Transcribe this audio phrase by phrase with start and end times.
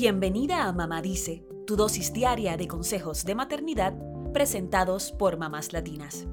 [0.00, 3.94] Bienvenida a Mamá Dice, tu dosis diaria de consejos de maternidad
[4.32, 6.28] presentados por mamás latinas.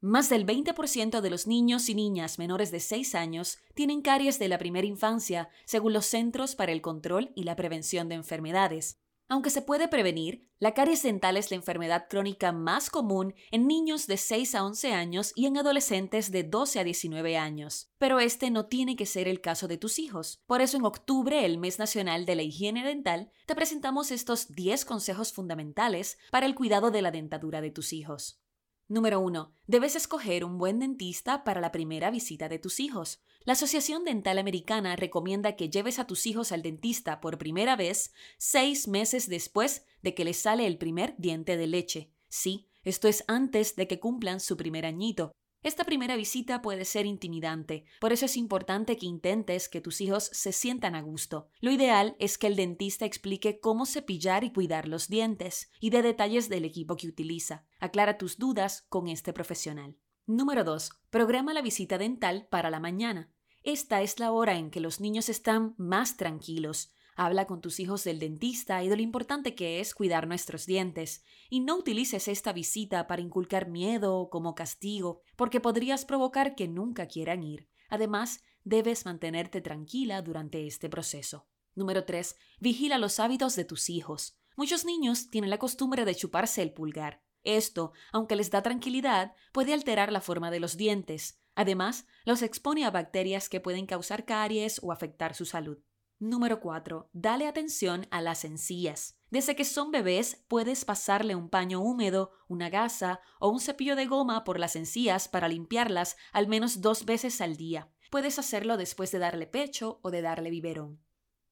[0.00, 4.48] Más del 20% de los niños y niñas menores de 6 años tienen caries de
[4.48, 8.98] la primera infancia, según los Centros para el Control y la Prevención de Enfermedades.
[9.28, 14.06] Aunque se puede prevenir, la caries dental es la enfermedad crónica más común en niños
[14.06, 17.90] de 6 a 11 años y en adolescentes de 12 a 19 años.
[17.98, 20.42] Pero este no tiene que ser el caso de tus hijos.
[20.46, 24.84] Por eso en octubre, el mes nacional de la higiene dental, te presentamos estos 10
[24.84, 28.43] consejos fundamentales para el cuidado de la dentadura de tus hijos.
[28.86, 29.50] Número 1.
[29.66, 33.22] Debes escoger un buen dentista para la primera visita de tus hijos.
[33.44, 38.12] La Asociación Dental Americana recomienda que lleves a tus hijos al dentista por primera vez
[38.36, 42.10] seis meses después de que les sale el primer diente de leche.
[42.28, 45.32] Sí, esto es antes de que cumplan su primer añito.
[45.64, 50.28] Esta primera visita puede ser intimidante, por eso es importante que intentes que tus hijos
[50.30, 51.48] se sientan a gusto.
[51.62, 56.02] Lo ideal es que el dentista explique cómo cepillar y cuidar los dientes y dé
[56.02, 57.64] detalles del equipo que utiliza.
[57.80, 59.96] Aclara tus dudas con este profesional.
[60.26, 60.90] Número 2.
[61.08, 63.32] Programa la visita dental para la mañana.
[63.62, 68.02] Esta es la hora en que los niños están más tranquilos, Habla con tus hijos
[68.04, 71.22] del dentista y de lo importante que es cuidar nuestros dientes.
[71.48, 77.06] Y no utilices esta visita para inculcar miedo como castigo, porque podrías provocar que nunca
[77.06, 77.68] quieran ir.
[77.88, 81.46] Además, debes mantenerte tranquila durante este proceso.
[81.74, 82.36] Número 3.
[82.60, 84.38] Vigila los hábitos de tus hijos.
[84.56, 87.22] Muchos niños tienen la costumbre de chuparse el pulgar.
[87.42, 91.40] Esto, aunque les da tranquilidad, puede alterar la forma de los dientes.
[91.54, 95.78] Además, los expone a bacterias que pueden causar caries o afectar su salud.
[96.24, 97.10] Número 4.
[97.12, 99.18] Dale atención a las encías.
[99.28, 104.06] Desde que son bebés, puedes pasarle un paño húmedo, una gasa o un cepillo de
[104.06, 107.90] goma por las encías para limpiarlas al menos dos veces al día.
[108.10, 110.98] Puedes hacerlo después de darle pecho o de darle biberón.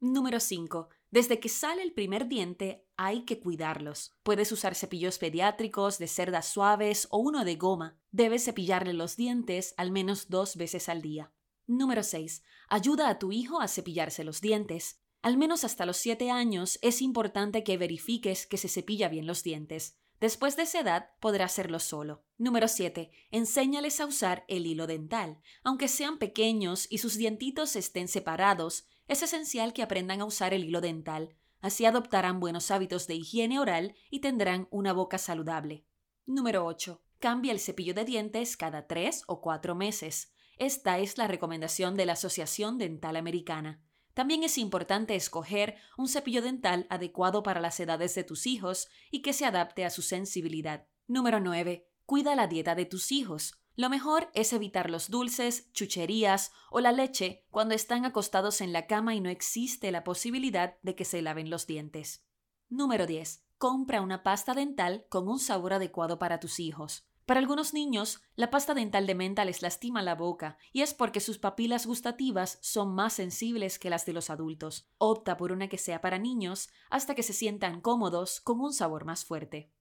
[0.00, 0.88] Número 5.
[1.10, 4.14] Desde que sale el primer diente, hay que cuidarlos.
[4.22, 7.98] Puedes usar cepillos pediátricos de cerdas suaves o uno de goma.
[8.11, 11.30] Debes cepillarle los dientes al menos dos veces al día.
[11.67, 12.42] Número 6.
[12.68, 15.00] Ayuda a tu hijo a cepillarse los dientes.
[15.23, 19.42] Al menos hasta los 7 años es importante que verifiques que se cepilla bien los
[19.42, 19.98] dientes.
[20.20, 22.24] Después de esa edad podrá hacerlo solo.
[22.39, 23.11] Número 7.
[23.30, 25.40] Enséñales a usar el hilo dental.
[25.64, 30.64] Aunque sean pequeños y sus dientitos estén separados, es esencial que aprendan a usar el
[30.64, 31.36] hilo dental.
[31.61, 35.86] Así adoptarán buenos hábitos de higiene oral y tendrán una boca saludable.
[36.27, 37.02] Número 8.
[37.18, 40.33] Cambia el cepillo de dientes cada 3 o 4 meses.
[40.62, 43.83] Esta es la recomendación de la Asociación Dental Americana.
[44.14, 49.23] También es importante escoger un cepillo dental adecuado para las edades de tus hijos y
[49.23, 50.86] que se adapte a su sensibilidad.
[51.08, 51.89] Número 9.
[52.06, 53.58] Cuida la dieta de tus hijos.
[53.74, 58.86] Lo mejor es evitar los dulces, chucherías o la leche cuando están acostados en la
[58.86, 62.24] cama y no existe la posibilidad de que se laven los dientes.
[62.68, 63.44] Número 10.
[63.58, 67.08] Compra una pasta dental con un sabor adecuado para tus hijos.
[67.32, 71.18] Para algunos niños, la pasta dental de menta les lastima la boca y es porque
[71.18, 74.90] sus papilas gustativas son más sensibles que las de los adultos.
[74.98, 79.06] Opta por una que sea para niños hasta que se sientan cómodos con un sabor
[79.06, 79.72] más fuerte.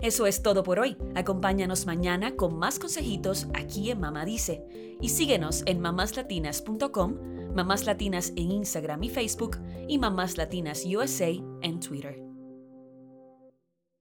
[0.00, 0.96] Eso es todo por hoy.
[1.14, 4.96] Acompáñanos mañana con más consejitos aquí en Mamá Dice.
[5.02, 11.28] Y síguenos en mamáslatinas.com, Mamás Latinas en Instagram y Facebook y Mamás Latinas USA
[11.60, 12.25] en Twitter.